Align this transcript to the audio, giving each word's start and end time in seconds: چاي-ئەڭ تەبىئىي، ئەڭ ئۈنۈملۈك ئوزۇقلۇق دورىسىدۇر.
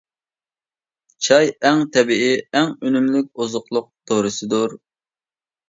چاي-ئەڭ 1.27 1.83
تەبىئىي، 1.99 2.35
ئەڭ 2.61 2.73
ئۈنۈملۈك 2.89 3.31
ئوزۇقلۇق 3.45 3.89
دورىسىدۇر. 4.15 4.77